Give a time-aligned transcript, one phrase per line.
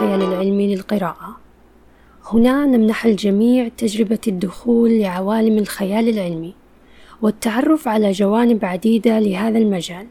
[0.00, 1.36] الخيال العلمي للقراءة.
[2.24, 6.54] هنا نمنح الجميع تجربة الدخول لعوالم الخيال العلمي
[7.22, 10.06] والتعرف على جوانب عديدة لهذا المجال.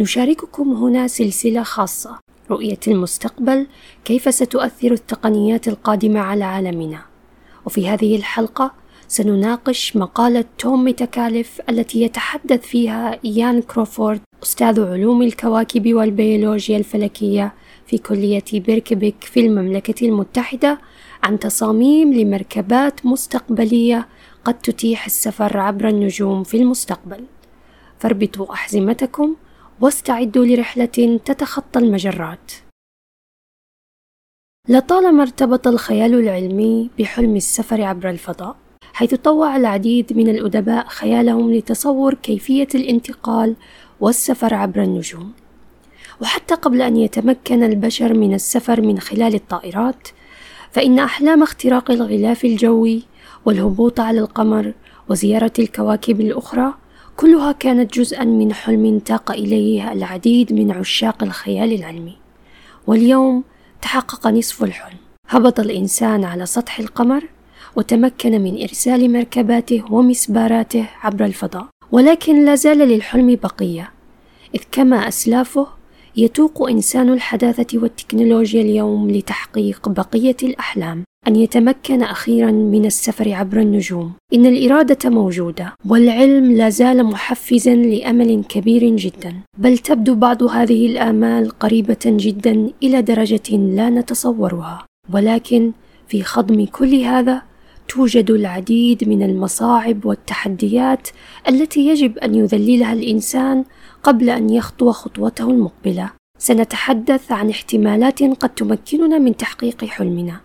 [0.00, 2.18] نشارككم هنا سلسلة خاصة
[2.50, 3.66] رؤية المستقبل
[4.04, 7.02] كيف ستؤثر التقنيات القادمة على عالمنا.
[7.66, 8.72] وفي هذه الحلقة
[9.08, 17.52] سنناقش مقالة توم ميتاكاليف التي يتحدث فيها إيان كروفورد أستاذ علوم الكواكب والبيولوجيا الفلكية
[17.86, 20.78] في كلية بيركبيك في المملكة المتحدة
[21.22, 24.08] عن تصاميم لمركبات مستقبلية
[24.44, 27.24] قد تتيح السفر عبر النجوم في المستقبل.
[27.98, 29.36] فاربطوا أحزمتكم
[29.80, 32.52] واستعدوا لرحلة تتخطى المجرات.
[34.68, 38.56] لطالما ارتبط الخيال العلمي بحلم السفر عبر الفضاء
[38.92, 43.56] حيث طوع العديد من الأدباء خيالهم لتصور كيفية الانتقال
[44.00, 45.32] والسفر عبر النجوم.
[46.22, 50.08] وحتى قبل أن يتمكن البشر من السفر من خلال الطائرات
[50.72, 53.02] فإن أحلام اختراق الغلاف الجوي
[53.44, 54.72] والهبوط على القمر
[55.08, 56.74] وزيارة الكواكب الأخرى
[57.16, 62.16] كلها كانت جزءا من حلم تاق إليه العديد من عشاق الخيال العلمي.
[62.86, 63.44] واليوم
[63.82, 64.98] تحقق نصف الحلم.
[65.28, 67.24] هبط الإنسان على سطح القمر
[67.76, 71.66] وتمكن من إرسال مركباته ومسباراته عبر الفضاء.
[71.92, 73.90] ولكن لا زال للحلم بقية
[74.54, 75.66] إذ كما أسلافه
[76.16, 81.04] يتوق إنسان الحداثة والتكنولوجيا اليوم لتحقيق بقية الأحلام.
[81.28, 84.12] أن يتمكن أخيرا من السفر عبر النجوم.
[84.34, 89.34] إن الإرادة موجودة والعلم لا زال محفزا لأمل كبير جدا.
[89.58, 94.86] بل تبدو بعض هذه الآمال قريبة جدا إلى درجة لا نتصورها.
[95.12, 95.72] ولكن
[96.08, 97.42] في خضم كل هذا
[97.88, 101.08] توجد العديد من المصاعب والتحديات
[101.48, 103.64] التي يجب أن يذللها الإنسان
[104.04, 106.10] قبل أن يخطو خطوته المقبلة.
[106.38, 110.40] سنتحدث عن احتمالات قد تمكننا من تحقيق حلمنا.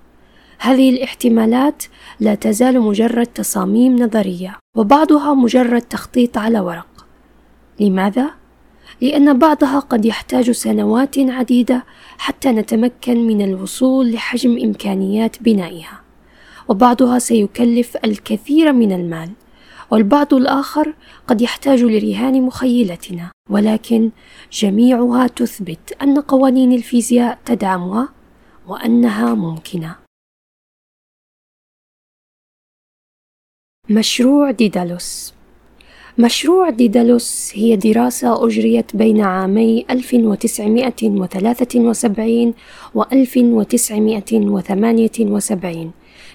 [0.59, 1.83] هذه الاحتمالات
[2.19, 7.05] لا تزال مجرد تصاميم نظرية وبعضها مجرد تخطيط على ورق.
[7.79, 8.29] لماذا؟
[9.01, 11.83] لأن بعضها قد يحتاج سنوات عديدة
[12.17, 16.01] حتى نتمكن من الوصول لحجم إمكانيات بنائها
[16.67, 19.29] وبعضها سيكلف الكثير من المال.
[19.91, 20.93] والبعض الآخر
[21.27, 24.11] قد يحتاج لرهان مخيلتنا ولكن
[24.51, 28.09] جميعها تثبت أن قوانين الفيزياء تدعمها
[28.67, 29.95] وأنها ممكنة.
[33.89, 35.33] مشروع ديدالوس.
[36.17, 42.53] مشروع ديدالوس هي دراسة أجريت بين عامي 1973
[42.95, 45.91] و 1978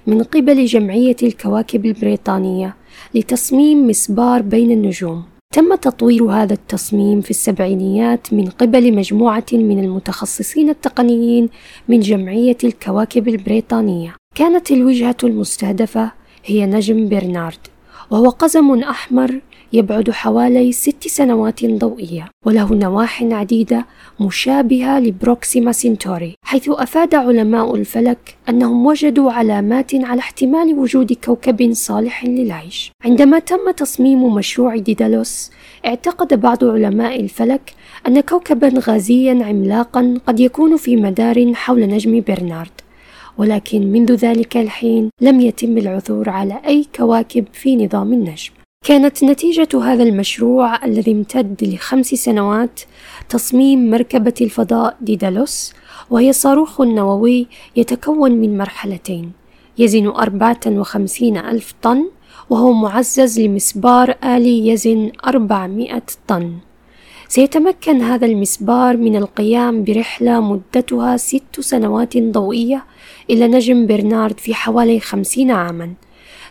[0.06, 2.76] من قبل جمعية الكواكب البريطانية
[3.14, 5.22] لتصميم مسبار بين النجوم.
[5.52, 11.48] تم تطوير هذا التصميم في السبعينيات من قبل مجموعة من المتخصصين التقنيين
[11.88, 14.14] من جمعية الكواكب البريطانية.
[14.34, 16.12] كانت الوجهة المستهدفة
[16.44, 17.58] هي نجم برنارد
[18.10, 19.40] وهو قزم أحمر
[19.74, 23.86] يبعد حوالي ست سنوات ضوئية وله نواح عديدة
[24.20, 32.24] مشابهة لبروكسيما سينتوري حيث أفاد علماء الفلك أنهم وجدوا علامات على احتمال وجود كوكب صالح
[32.24, 32.92] للعيش.
[33.04, 35.50] عندما تم تصميم مشروع ديدالوس
[35.86, 37.72] اعتقد بعض علماء الفلك
[38.06, 42.70] أن كوكبا غازيا عملاقا قد يكون في مدار حول نجم برنارد
[43.38, 48.63] ولكن منذ ذلك الحين لم يتم العثور على أي كواكب في نظام النجم.
[48.84, 52.80] كانت نتيجة هذا المشروع الذي امتد لخمس سنوات
[53.28, 55.72] تصميم مركبة الفضاء ديدالوس
[56.10, 57.46] وهي صاروخ نووي
[57.76, 59.32] يتكون من مرحلتين.
[59.78, 62.10] يزن أربعة وخمسين ألف طن
[62.50, 66.52] وهو معزز لمسبار آلي يزن أربعمائة طن.
[67.28, 72.84] سيتمكن هذا المسبار من القيام برحلة مدتها ست سنوات ضوئية
[73.30, 75.94] إلى نجم برنارد في حوالي خمسين عامًا.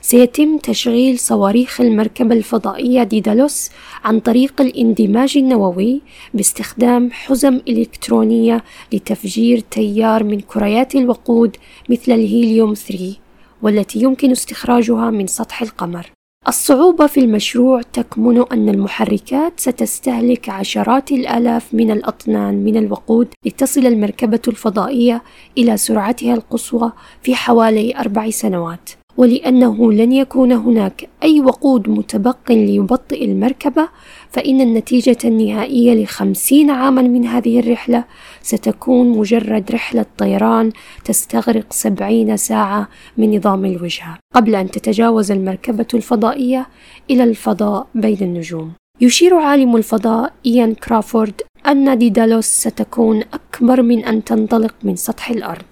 [0.06, 3.70] سيتم تشغيل صواريخ المركبة الفضائية ديدالوس
[4.04, 6.02] عن طريق الاندماج النووي
[6.34, 8.64] باستخدام حزم إلكترونية
[8.94, 11.58] لتفجير تيار من كريات الوقود
[11.90, 13.16] مثل الهيليوم 3
[13.62, 16.12] والتي يمكن استخراجها من سطح القمر.
[16.48, 24.42] الصعوبة في المشروع تكمن أن المحركات ستستهلك عشرات الآلاف من الأطنان من الوقود لتصل المركبة
[24.48, 25.24] الفضائية
[25.58, 26.92] إلى سرعتها القصوى
[27.22, 28.90] في حوالي أربع سنوات.
[29.18, 33.90] ولأنه لن يكون هناك أي وقود متبق ليبطئ المركبة
[34.30, 38.06] فإن النتيجة النهائية لخمسين عاما من هذه الرحلة
[38.42, 40.72] ستكون مجرد رحلة طيران
[41.06, 42.88] تستغرق سبعين ساعة
[43.18, 44.18] من نظام الوجهة.
[44.36, 46.68] قبل أن تتجاوز المركبة الفضائية
[47.10, 48.72] إلى الفضاء بين النجوم.
[49.02, 55.66] يشير عالم الفضاء إيان كرافورد أن ديدالوس ستكون أكبر من أن تنطلق من سطح الأرض.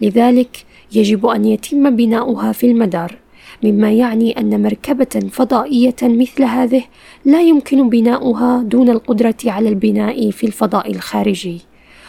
[0.00, 3.18] لذلك يجب أن يتم بناؤها في المدار
[3.64, 6.84] مما يعني أن مركبة فضائية مثل هذه
[7.24, 11.60] لا يمكن بناؤها دون القدرة على البناء في الفضاء الخارجي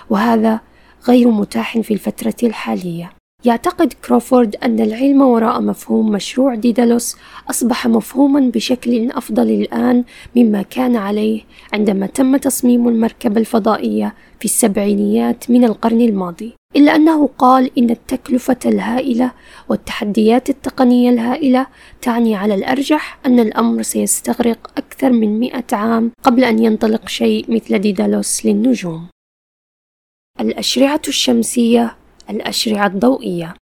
[0.09, 0.59] وهذا
[1.07, 3.11] غير متاح في الفترة الحالية.
[3.45, 7.15] يعتقد كروفورد أن العلم وراء مفهوم مشروع ديدالوس
[7.49, 10.03] أصبح مفهوما بشكل أفضل الآن
[10.35, 11.41] مما كان عليه
[11.73, 18.57] عندما تم تصميم المركبة الفضائية في السبعينيات من القرن الماضي إلا أنه قال إن التكلفة
[18.65, 19.31] الهائلة
[19.69, 21.67] والتحديات التقنية الهائلة
[22.01, 27.79] تعني على الأرجح أن الأمر سيستغرق أكثر من مئة عام قبل أن ينطلق شيء مثل
[27.79, 29.07] ديدالوس للنجوم.
[30.39, 31.95] الأشرعة الشمسية
[32.29, 33.55] الأشرعة الضوئية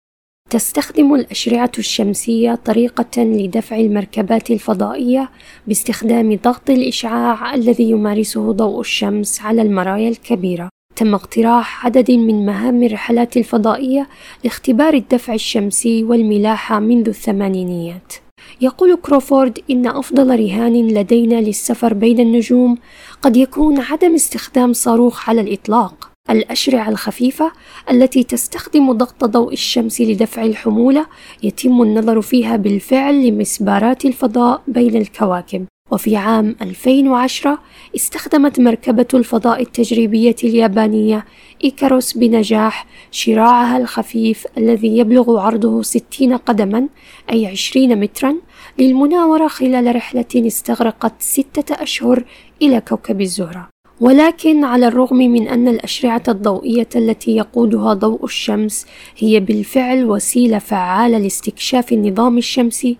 [0.53, 5.31] تستخدم الأشرعة الشمسية طريقة لدفع المركبات الفضائية
[5.67, 10.69] باستخدام ضغط الإشعاع الذي يمارسه ضوء الشمس على المرايا الكبيرة.
[10.97, 14.09] تم اقتراح عدد من مهام الرحلات الفضائية
[14.45, 18.13] لاختبار الدفع الشمسي والملاحة منذ الثمانينيات.
[18.61, 22.79] يقول كروفورد إن أفضل رهان لدينا للسفر بين النجوم
[23.23, 26.02] قد يكون عدم استخدام صاروخ على الإطلاق
[26.33, 27.53] الأشرعة الخفيفة
[27.91, 31.07] التي تستخدم ضغط ضوء الشمس لدفع الحمولة
[31.43, 35.67] يتم النظر فيها بالفعل لمسبارات الفضاء بين الكواكب.
[35.93, 37.59] وفي عام 2010
[37.97, 41.25] استخدمت مركبة الفضاء التجريبية اليابانية
[41.65, 46.89] إيكاروس بنجاح شراعها الخفيف الذي يبلغ عرضه 60 قدما
[47.33, 48.35] أي 20 مترا
[48.79, 52.25] للمناورة خلال رحلة استغرقت ستة أشهر
[52.63, 53.72] إلى كوكب الزهرة.
[54.03, 58.87] ولكن على الرغم من أن الأشرعة الضوئية التي يقودها ضوء الشمس
[59.19, 62.97] هي بالفعل وسيلة فعالة لاستكشاف النظام الشمسي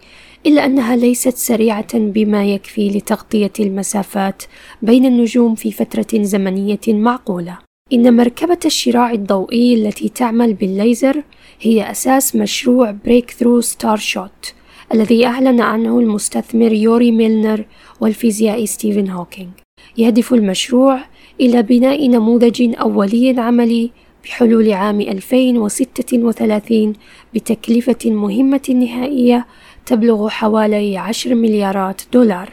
[0.47, 4.43] إلا أنها ليست سريعة بما يكفي لتغطية المسافات
[4.83, 7.59] بين النجوم في فترة زمنية معقولة.
[7.93, 11.23] إن مركبة الشراع الضوئي التي تعمل بالليزر
[11.61, 14.55] هي أساس مشروع Breakthrough Starshot
[14.95, 17.65] الذي أعلن عنه المستثمر يوري ميلنر
[18.01, 19.62] والفيزيائي ستيفن هوكينج.
[19.97, 21.01] يهدف المشروع
[21.41, 23.91] إلى بناء نموذج أولي عملي
[24.25, 26.93] بحلول عام 2036
[27.35, 29.47] بتكلفة مهمة نهائية
[29.87, 32.53] تبلغ حوالي 10 مليارات دولار.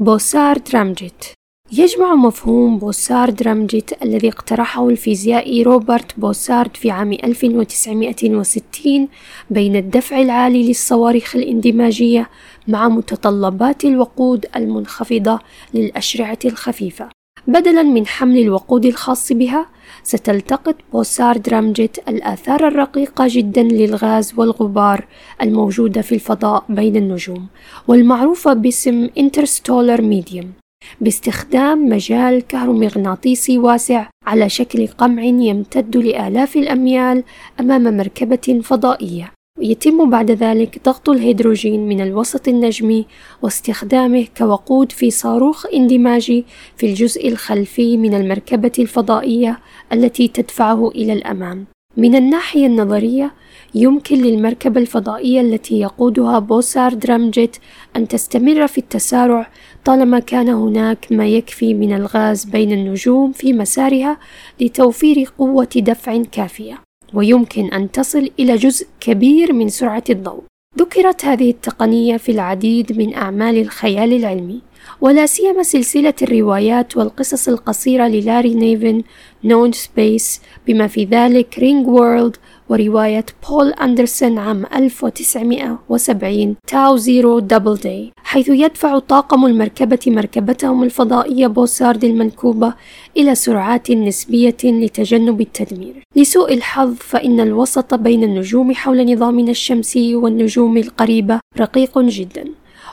[0.00, 1.24] بوسار درامجيت
[1.72, 9.08] يجمع مفهوم بوسارد رامجيت الذي اقترحه الفيزيائي روبرت بوسارد في عام 1960
[9.50, 12.30] بين الدفع العالي للصواريخ الاندماجية
[12.68, 15.38] مع متطلبات الوقود المنخفضة
[15.74, 17.08] للأشرعة الخفيفة.
[17.46, 19.66] بدلا من حمل الوقود الخاص بها
[20.02, 25.06] ستلتقط بوسارد رامجيت الآثار الرقيقة جدا للغاز والغبار
[25.42, 27.46] الموجودة في الفضاء بين النجوم
[27.88, 30.52] والمعروفة باسم interstellar medium
[31.00, 37.24] باستخدام مجال كهرومغناطيسي واسع على شكل قمع يمتد لآلاف الأميال
[37.60, 43.06] أمام مركبة فضائية ويتم بعد ذلك ضغط الهيدروجين من الوسط النجمي
[43.42, 46.44] واستخدامه كوقود في صاروخ اندماجي
[46.76, 49.58] في الجزء الخلفي من المركبة الفضائية
[49.92, 51.66] التي تدفعه إلى الأمام.
[51.96, 53.34] من الناحية النظرية
[53.74, 57.56] يمكن للمركبة الفضائية التي يقودها بوسارد ramjet
[57.96, 59.50] أن تستمر في التسارع
[59.84, 64.18] طالما كان هناك ما يكفي من الغاز بين النجوم في مسارها
[64.60, 66.78] لتوفير قوة دفع كافية
[67.14, 70.42] ويمكن أن تصل إلى جزء كبير من سرعة الضوء.
[70.78, 74.60] ذكرت هذه التقنية في العديد من أعمال الخيال العلمي
[75.00, 79.02] ولا سيما سلسلة الروايات والقصص القصيرة للاري نيفن
[79.44, 82.36] Known Space بما في ذلك Ringworld
[82.68, 91.46] ورواية بول أندرسون عام 1970 Tau Zero دبل داي حيث يدفع طاقم المركبة مركبتهم الفضائية
[91.46, 92.74] بوسارد المنكوبة
[93.16, 96.02] إلى سرعات نسبية لتجنب التدمير.
[96.16, 102.44] لسوء الحظ فإن الوسط بين النجوم حول نظامنا الشمسي والنجوم القريبة رقيق جدا.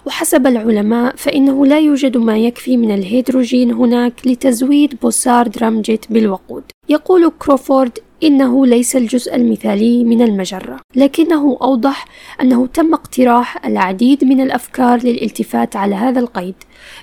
[0.05, 6.63] وحسب العلماء فإنه لا يوجد ما يكفي من الهيدروجين هناك لتزويد بوسارد ramjet بالوقود.
[6.89, 12.05] يقول كروفورد إنه ليس الجزء المثالي من المجرة، لكنه أوضح
[12.41, 16.55] أنه تم اقتراح العديد من الأفكار للالتفات على هذا القيد،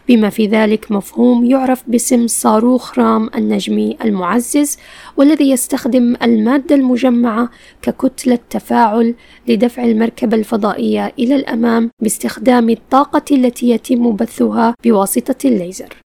[0.08, 4.78] بما في ذلك مفهوم يعرف باسم صاروخ رام النجمي المعزز،
[5.16, 7.50] والذي يستخدم المادة المجمعة
[7.82, 9.14] ككتلة تفاعل
[9.48, 16.01] لدفع المركبة الفضائية إلى الأمام باستخدام الطاقة التي يتم بثها بواسطة الليزر.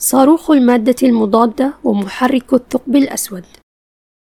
[0.00, 3.44] صاروخ المادة المضادة ومحرك الثقب الأسود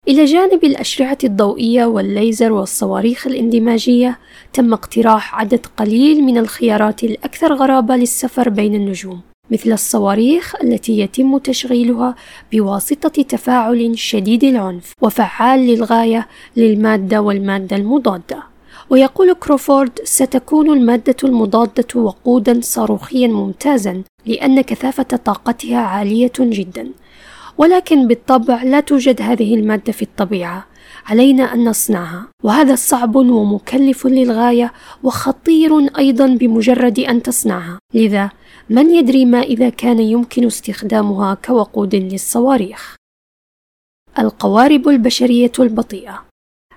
[0.08, 4.20] إلى جانب الأشرعة الضوئية والليزر والصواريخ الاندماجية
[4.54, 11.38] تم اقتراح عدد قليل من الخيارات الأكثر غرابة للسفر بين النجوم مثل الصواريخ التي يتم
[11.38, 12.16] تشغيلها
[12.52, 16.28] بواسطة تفاعل شديد العنف وفعال للغاية
[16.58, 18.55] للمادة والمادة المضادة.
[18.90, 26.92] ويقول كروفورد ستكون المادة المضادة وقودا صاروخيا ممتازا لأن كثافة طاقتها عالية جدا.
[27.58, 30.66] ولكن بالطبع لا توجد هذه المادة في الطبيعة.
[31.06, 32.28] علينا أن نصنعها.
[32.44, 34.74] وهذا صعب ومكلف للغاية
[35.04, 37.80] وخطير أيضا بمجرد أن تصنعها.
[37.94, 38.30] لذا
[38.70, 42.96] من يدري ما إذا كان يمكن استخدامها كوقود للصواريخ؟
[44.20, 46.25] القوارب البشرية البطيئة.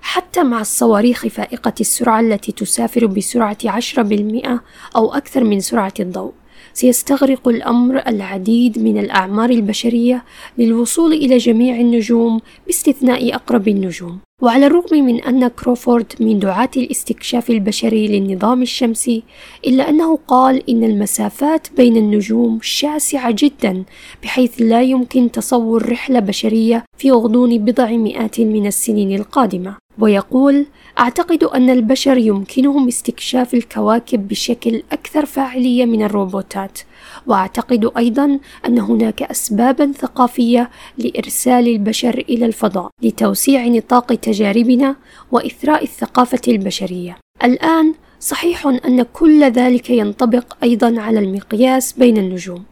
[0.08, 4.60] حتى مع الصواريخ فائقة السرعة التي تسافر بسرعة عشرة بالمئة
[4.96, 6.32] أو أكثر من سرعة الضوء.
[6.72, 10.24] سيستغرق الأمر العديد من الأعمار البشرية
[10.58, 14.18] للوصول إلى جميع النجوم باستثناء أقرب النجوم.
[14.42, 19.22] وعلى الرغم من أن كروفورد من دعاة الاستكشاف البشري للنظام الشمسي
[19.66, 23.84] إلا أنه قال إن المسافات بين النجوم شاسعة جدا
[24.22, 29.87] بحيث لا يمكن تصور رحلة بشرية في غضون بضع مئات من السنين القادمة.
[29.98, 30.66] ويقول
[30.98, 36.78] أعتقد أن البشر يمكنهم استكشاف الكواكب بشكل أكثر فاعلية من الروبوتات
[37.26, 44.96] وأعتقد أيضا أن هناك أسبابا ثقافية لإرسال البشر إلى الفضاء لتوسيع نطاق تجاربنا
[45.32, 47.16] وإثراء الثقافة البشرية.
[47.44, 52.64] الآن صحيح أن كل ذلك ينطبق أيضا على المقياس بين النجوم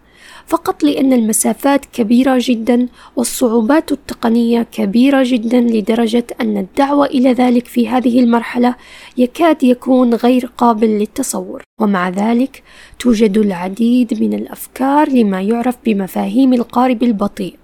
[0.47, 7.89] فقط لأن المسافات كبيرة جدا والصعوبات التقنية كبيرة جدا لدرجة أن الدعوة إلى ذلك في
[7.89, 8.75] هذه المرحلة
[9.17, 11.63] يكاد يكون غير قابل للتصور.
[11.81, 12.63] ومع ذلك
[12.99, 17.57] توجد العديد من الأفكار لما يعرف بمفاهيم القارب البطيء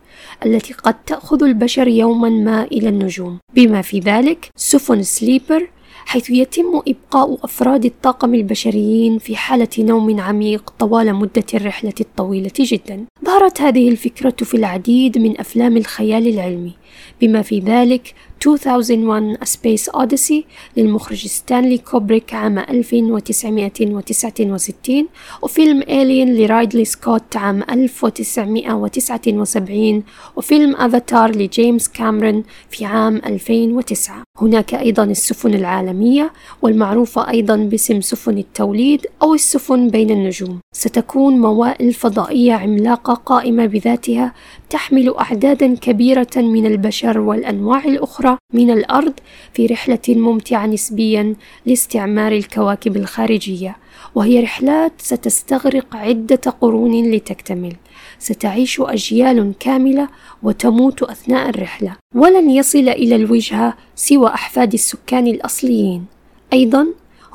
[0.47, 3.39] التي قد تأخذ البشر يوما ما إلى النجوم.
[3.55, 5.69] بما في ذلك سفن سليبر
[6.07, 13.05] حيث يتم إبقاء أفراد الطاقم البشريين في حالة نوم عميق طوال مدة الرحلة الطويلة جدا.
[13.25, 16.73] ظهرت هذه الفكرة في العديد من أفلام الخيال العلمي
[17.21, 18.15] بما في ذلك
[18.47, 20.45] 2001 A Space Odyssey
[20.77, 25.09] للمخرج ستانلي كوبريك عام 1969
[25.43, 30.03] وفيلم إيلين لرايدلي سكوت عام 1979
[30.37, 36.33] وفيلم أفاتار لجيمس كاميرون في عام 2009 هناك أيضا السفن العالمية
[36.63, 40.61] والمعروفة أيضا باسم سفن التوليد أو السفن بين النجوم.
[40.75, 44.35] ستكون موائل فضائية عملاقة قائمة بذاتها
[44.71, 49.13] تحمل أعدادا كبيرة من البشر والأنواع الأخرى من الأرض
[49.55, 51.35] في رحلة ممتعة نسبيا
[51.67, 53.77] لاستعمار الكواكب الخارجية
[54.15, 57.77] وهي رحلات ستستغرق عدة قرون لتكتمل.
[58.19, 60.09] ستعيش أجيال كاملة
[60.43, 61.97] وتموت أثناء الرحلة.
[62.15, 66.05] ولن يصل إلى الوجهة سوى أحفاد السكان الأصليين.
[66.53, 66.87] أيضا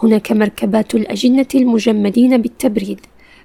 [0.04, 3.00] هناك مركبات الأجنة المجمدين بالتبريد.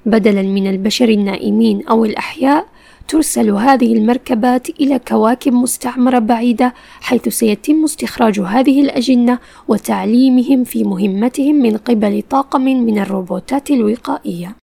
[0.06, 2.66] بدلا من البشر النائمين أو الأحياء
[3.12, 9.38] ترسل هذه المركبات إلى كواكب مستعمرة بعيدة حيث سيتم استخراج هذه الأجنة
[9.68, 14.56] وتعليمهم في مهمتهم من قبل طاقم من الروبوتات الوقائية.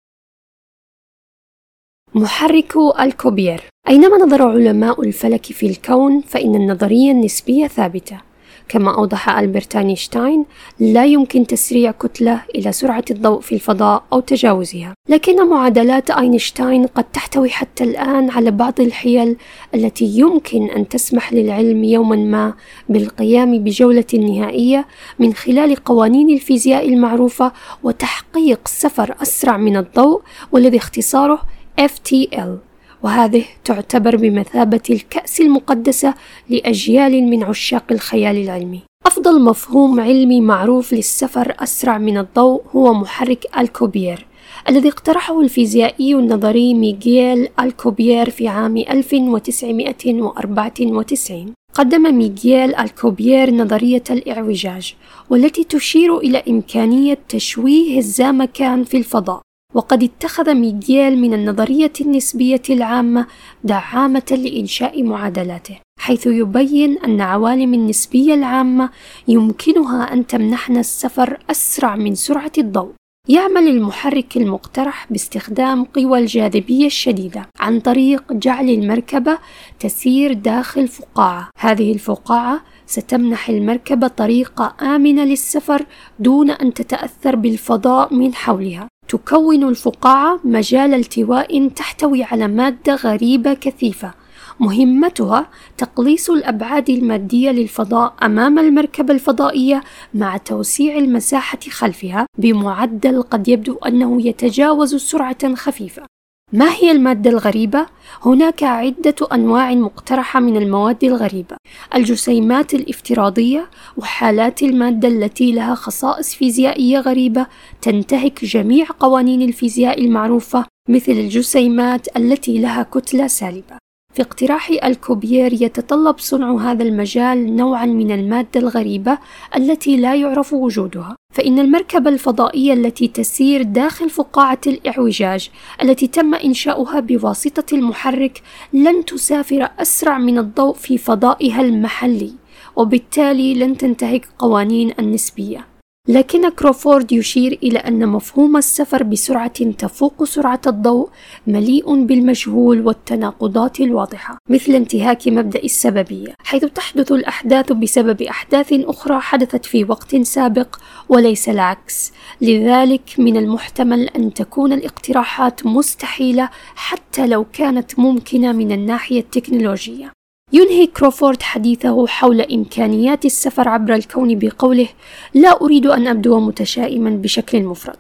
[2.16, 8.22] محرك الكوبير أينما نظر علماء الفلك في الكون فإن النظرية النسبية ثابتة
[8.70, 10.46] كما أوضح ألبرت أينشتاين
[10.80, 14.94] لا يمكن تسريع كتلة إلى سرعة الضوء في الفضاء أو تجاوزها.
[15.10, 19.38] لكن معادلات أينشتاين قد تحتوي حتى الآن على بعض الحيل
[19.76, 22.54] التي يمكن أن تسمح للعلم يوما ما
[22.90, 24.86] بالقيام بجولة نهائية
[25.20, 27.52] من خلال قوانين الفيزياء المعروفة
[27.84, 30.22] وتحقيق سفر أسرع من الضوء
[30.52, 31.42] والذي اختصاره
[31.82, 32.69] FTL
[33.04, 36.14] وهذه تعتبر بمثابة الكأس المقدسة
[36.50, 38.82] لأجيال من عشاق الخيال العلمي.
[39.06, 44.26] أفضل مفهوم علمي معروف للسفر أسرع من الضوء هو محرك الكوبير
[44.70, 54.96] الذي اقترحه الفيزيائي النظري ميغيل الكوبير في عام 1994 قدم ميغيل الكوبير نظرية الإعوجاج
[55.30, 59.42] والتي تشير إلى إمكانية تشويه الزامكان في الفضاء
[59.74, 63.28] وقد اتخذ ميغيل من النظرية النسبية العامة
[63.64, 68.90] دعامة لإنشاء معادلاته حيث يبين أن عوالم النسبية العامة
[69.28, 72.92] يمكنها أن تمنحنا السفر أسرع من سرعة الضوء.
[73.28, 79.38] يعمل المحرك المقترح باستخدام قوى الجاذبية الشديدة عن طريق جعل المركبة
[79.80, 81.50] تسير داخل فقاعة.
[81.58, 85.86] هذه الفقاعة ستمنح المركبة طريقة آمنة للسفر
[86.20, 88.88] دون أن تتأثر بالفضاء من حولها.
[89.10, 94.14] تكون الفقاعة مجال التواء تحتوي على مادة غريبة كثيفة.
[94.60, 103.76] مهمتها تقليص الأبعاد المادية للفضاء أمام المركبة الفضائية مع توسيع المساحة خلفها بمعدل قد يبدو
[103.76, 106.19] أنه يتجاوز سرعة خفيفة.
[106.54, 107.86] ما هي المادة الغريبة؟
[108.26, 111.58] هناك عدة أنواع مقترحة من المواد الغريبة،
[111.96, 117.48] الجسيمات الافتراضية وحالات المادة التي لها خصائص فيزيائية غريبة
[117.82, 123.89] تنتهك جميع قوانين الفيزياء المعروفة مثل الجسيمات التي لها كتلة سالبة.
[124.14, 129.18] في اقتراح الكوبير يتطلب صنع هذا المجال نوعا من المادة الغريبة
[129.56, 131.16] التي لا يعرف وجودها.
[131.36, 135.50] فإن المركبة الفضائية التي تسير داخل فقاعة الإعوجاج
[135.82, 138.42] التي تم إنشاؤها بواسطة المحرك
[138.74, 142.34] لن تسافر أسرع من الضوء في فضائها المحلي
[142.76, 145.79] وبالتالي لن تنتهك قوانين النسبية.
[146.10, 151.10] لكن كروفورد يشير إلى أن مفهوم السفر بسرعة تفوق سرعة الضوء
[151.48, 159.66] مليء بالمجهول والتناقضات الواضحة مثل انتهاك مبدأ السببية حيث تحدث الأحداث بسبب أحداث أخرى حدثت
[159.66, 160.76] في وقت سابق
[161.10, 162.12] وليس العكس.
[162.42, 170.19] لذلك من المحتمل أن تكون الاقتراحات مستحيلة حتى لو كانت ممكنة من الناحية التكنولوجية.
[170.54, 174.88] ينهي كروفورد حديثه حول إمكانيات السفر عبر الكون بقوله:
[175.34, 178.00] لا أريد أن أبدو متشائما بشكل مفرط،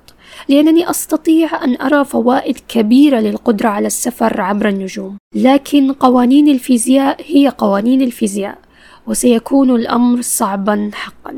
[0.49, 7.47] لأنني أستطيع أن أرى فوائد كبيرة للقدرة على السفر عبر النجوم، لكن قوانين الفيزياء هي
[7.47, 8.57] قوانين الفيزياء،
[9.07, 11.35] وسيكون الأمر صعبا حقا.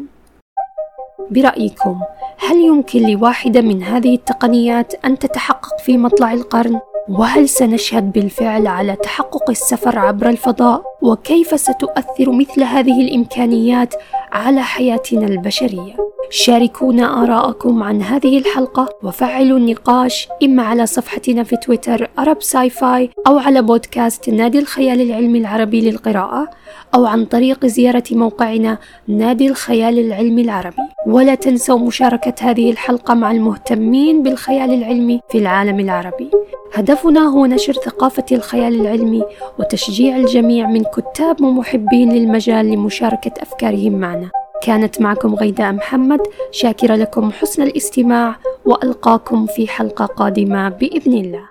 [1.32, 2.01] برأيكم
[2.38, 6.80] هل يمكن لواحدة من هذه التقنيات أن تتحقق في مطلع القرن؟
[7.12, 13.94] وهل سنشهد بالفعل على تحقق السفر عبر الفضاء؟ وكيف ستؤثر مثل هذه الإمكانيات
[14.31, 16.11] على حياتنا البشرية.
[16.29, 23.10] شاركونا آراءكم عن هذه الحلقة وفعلوا النقاش إما على صفحتنا في تويتر أرب ساي فاي
[23.27, 26.49] أو على بودكاست نادي الخيال العلمي العربي للقراءة
[26.95, 28.77] أو عن طريق زيارة موقعنا
[29.08, 30.84] نادي الخيال العلمي العربي.
[31.08, 36.32] ولا تنسوا مشاركة هذه الحلقة مع المهتمين بالخيال العلمي في العالم العربي.
[36.73, 39.23] هدفنا هو نشر ثقافة الخيال العلمي
[39.60, 44.20] وتشجيع الجميع من كتاب ومحبين للمجال لمشاركة أفكارهم معنا.
[44.63, 46.19] كانت معكم غيداء محمد
[46.52, 51.50] شاكرة لكم حسن الاستماع وألقاكم في حلقة قادمة بإذن الله.